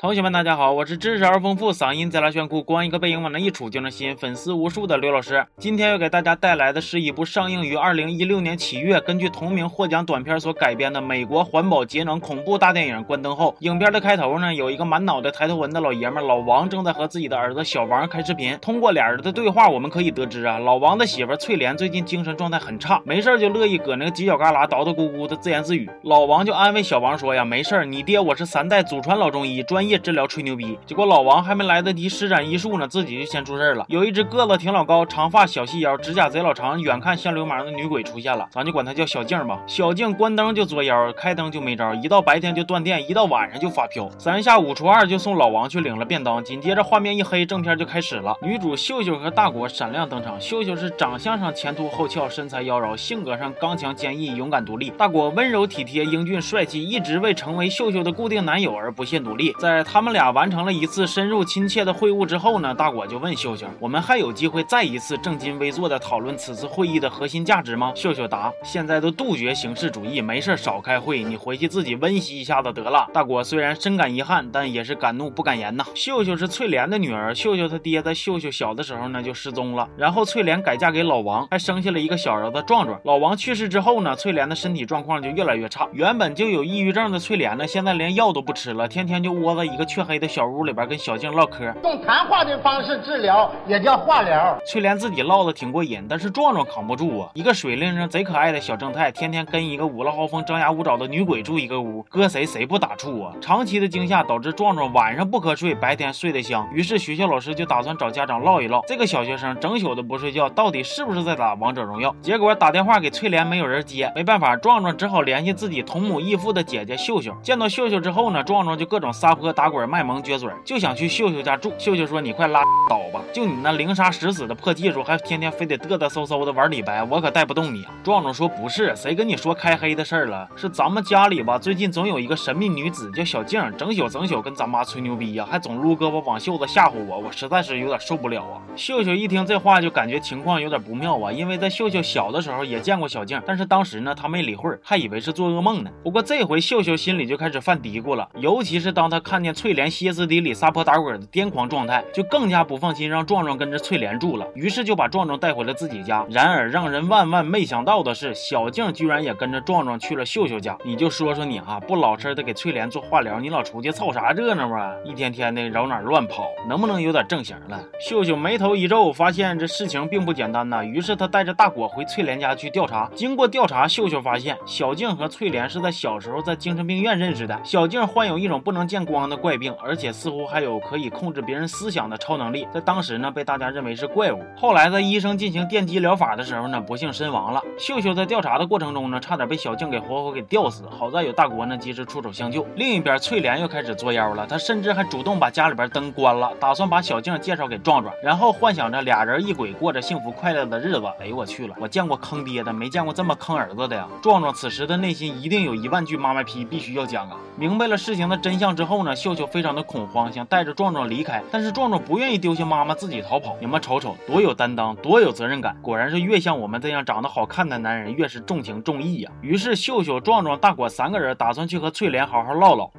[0.00, 5.44] 同学们，大家好，我是知识而丰富、嗓音贼拉炫酷、光一个背影往那一杵就能吸引粉丝无数的刘老师。
[5.56, 13.56] 今天要给大家带来的是一部上映于二零一六年七月，根据同名获奖短片所改编的美国环保节能恐怖大电影《关灯后》。
[13.64, 18.56] 影片的开头呢，有一个满脑袋抬头纹的老爷们老王正在和自己的儿子小王开视频。
[18.62, 25.90] 通过俩人的对话，我们可以得知啊，老王的媳妇翠莲最近精神状态很差，没事就乐意搁那个犄角旮旯叨叨咕咕的自言自语。
[26.02, 30.78] 老王就安慰小王说呀，没事你爹我是三代祖传老中医，专业夜治疗吹牛逼。
[30.86, 33.86] 结果老王还没来得及施展医术呢，自己就先出事了。
[33.88, 39.58] 有一只个子挺老高、长发小细腰、指甲贼老长、远看像流氓的女鬼出现了，咱就管她叫小静吧。
[39.66, 44.08] 小静关灯就作妖，开灯就没招，一到白天就断电，一到晚上就发飘。
[44.18, 46.42] 三下五除二就送老王去领了便当。
[46.44, 48.34] 紧接着画面一黑，正片就开始了。
[48.42, 50.40] 女主秀秀和大果闪亮登场。
[50.40, 54.90] 秀秀是长相上前凸后翘，身材妖娆，性格上刚强坚毅、勇敢独立。
[54.90, 59.54] 大果温柔体贴、英俊帅气，一直为成为秀秀的固定男友而不懈努力。
[59.58, 60.58] 在他们俩完成。
[60.58, 75.86] 了一次深入亲切的会晤之后呢，大果就问秀秀：“我们还有机会再一次正襟危坐的讨论此次会议的核心价值吗？”秀秀答：“现在都杜绝形式主义，没事少开会，你回去自己温习一下子得了。”大果虽然深感遗憾，但也是敢怒不敢言呐。
[75.94, 83.00] 秀秀是翠莲的女儿，秀秀她爹在秀秀小的时候呢就失踪了，然后翠莲改嫁给老王，还生下了一个小儿子壮壮。
[83.04, 90.48] 老王去世之后呢，翠莲的身体状况就越来越差，原本就有抑郁症的翠莲呢，现在连药都不吃了，天天就窝在一个黢黑的小。
[90.48, 94.58] 屋里边跟小静唠嗑，用谈话的方式治疗也叫化疗。
[94.66, 97.28] 翠莲自己唠的挺过瘾，但是壮壮扛不住啊。
[97.34, 103.34] 一个水灵灵、贼可爱的小正太，天天跟一个五了豪风、张牙舞爪的女鬼住一个屋，搁谁谁不打怵啊？
[103.42, 106.66] 长期的惊吓导致壮壮晚上不瞌睡，白天睡得香。
[106.72, 112.14] 于是学校老师就打算找家长唠一唠，这个小学生整宿的不睡觉，到底是不是在打王者荣耀？
[112.22, 117.36] 结果打电话给翠莲，没有人接，没办法，壮壮只好联系自己同母异父的姐姐秀秀。
[117.42, 120.38] 见到秀秀之后呢，壮壮就各种撒泼打滚、卖萌撅。
[120.38, 130.48] 嘴就想去秀秀家住，秀秀说：“你快拉倒吧，就你那零杀十死的破技术，还天天非得嘚嘚嗖嗖的玩李白，我可带不动你啊。”壮壮说：“不是，谁跟你说开黑的事儿了？
[130.54, 145.90] 是咱们家里吧，最近总有一个神秘女子叫小静，整宿整宿跟咱妈吹牛逼呀，还总撸胳膊挽袖子吓唬我，我实在是有点受不了啊。”秀秀一听这话就感觉情况有点不妙啊，因为在秀秀小的时候也见过小静，但是当时呢她没理会，还以为是做噩梦呢。
[146.04, 150.28] 不过这回秀秀心里就开始犯嘀咕了，尤其是当她看见翠莲歇斯。
[150.28, 154.46] 底里撒泼打滚的癫狂状态，就更加不放心让壮壮跟着翠莲住了。
[154.54, 156.22] 于是就把壮壮带回了自己家。
[156.28, 160.76] 然而让人万万没想到的是，小静居然也跟着壮壮去了秀秀家。
[160.84, 164.92] 你就说说你哈，不老实的给翠莲做化疗，你老出去凑啥热闹啊？
[165.02, 167.82] 一天天的绕哪乱跑，能不能有点正形了？
[167.98, 170.84] 秀秀眉头一皱，发现这事情并不简单呐。
[170.84, 173.10] 于是他带着大果回翠莲家去调查。
[173.14, 177.58] 经过调查，秀秀发现小静和翠莲是在小时候在精神病院认识的。
[177.64, 180.12] 小静患有一种不能见光的怪病，而且。
[180.18, 184.42] 似乎还有可以控制别人思想的超能力，在当时呢被大家认为是怪物。
[184.56, 187.62] 后来在医生进行电击疗法的时候呢，不幸身亡了。
[187.78, 192.66] 秀秀在调查的过程中呢，差点被小静给活活给吊死，好在有大国呢及时出手相救。
[192.74, 201.04] 另一边，翠莲又开始作妖了，她甚至还主动把家里边灯关了，打算把小静介绍给壮壮，然后幻想着俩人一鬼过着幸福快乐的日子。
[201.20, 204.08] 哎呦我去了，我见过坑爹的，没见过这么坑儿子的呀！
[204.22, 207.36] 壮壮此时的内心一定有一万句妈妈批，必须要讲啊！
[207.56, 210.08] 明白了事情的真相之后呢，秀秀秀非常的恐。
[210.08, 213.56] 慌，想带着壮壮离开，但是壮壮不愿意丢下妈妈自己逃跑。
[213.60, 215.76] 你们瞅瞅，多有担当，多有责任感。
[215.82, 219.30] 果然是越像我们这样长得好看的男人，越是重情重义呀。
[219.42, 222.90] 于是秀秀、壮壮、大果三个人打算去和翠莲好好唠唠。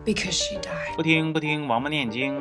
[0.95, 2.39] 不听不听，王八念经。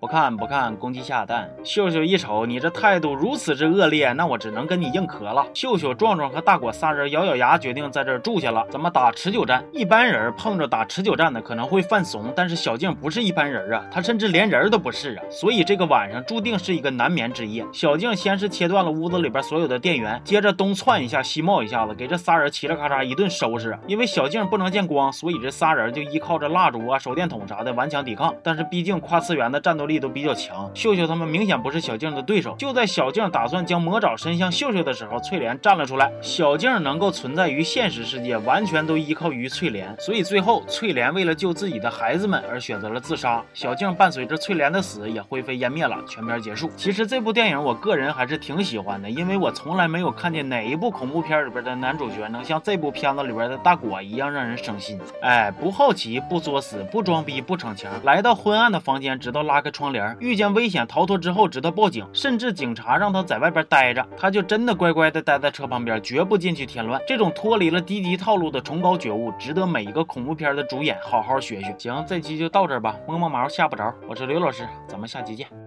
[0.00, 1.50] 不看不看，公鸡下蛋。
[1.64, 5.46] 秀秀一瞅，你这态度如此之恶劣，那我只能跟你硬磕了。
[5.54, 8.66] 秀秀、壮壮和大果仨人咬咬牙，决定在这儿住下了。
[8.70, 9.64] 咱们打持久战？
[9.72, 12.02] 一般人碰着打持久战的，可能会犯。
[12.02, 17.64] 怂，但是小静不是一般人啊，她甚至连人都不是啊，所以这个晚上注定是一个难眠之夜。
[17.72, 23.78] 小静先是切断了屋子里边所有的电源，接着东窜一下西冒一下子，给这仨人嘁哩咔嚓一顿收拾。
[23.86, 28.34] 因为小静不能见光，所以这仨人就依靠着蜡烛啊、手电筒啥的顽强抵抗。
[28.42, 32.56] 但是毕竟跨次元的战斗力都比较强，秀秀他们明显不是小静的对手。
[32.58, 36.12] 就在小静打算将魔爪伸向秀秀的时候，翠莲站了出来。
[36.20, 41.90] 小静能够存在于现实世界，完全都依靠于翠莲，所以最后翠莲莲为了救自己的。
[41.90, 46.70] 孩子们而选择了自杀，小静伴随着翠莲的死也灰飞烟灭了，全片结束。
[46.76, 54.98] 其实这部电影我个人还是挺喜欢的，因为我从来没有看见哪一部恐怖片里边的男主角能像这部片子里边的大果一样让人省心。
[55.20, 67.00] 哎，不好奇，不作死，不装逼，不逞强，来到昏暗的房间直到拉开窗帘，遇见危险逃脱之后直到报警，甚至警察让他在外边待着，他就真的乖乖的待在车旁边，绝不进去添乱。
[67.06, 71.74] 这种脱离了低级套路的崇高觉悟，值得每一个恐怖片的主演好好学学。
[71.78, 73.94] 行，这期就到这儿吧，摸摸毛吓不着。
[74.08, 75.61] 我是刘老师，咱们下期见。